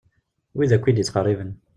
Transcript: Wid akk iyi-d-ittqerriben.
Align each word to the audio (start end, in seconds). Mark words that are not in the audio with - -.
Wid 0.55 0.71
akk 0.75 0.85
iyi-d-ittqerriben. 0.87 1.51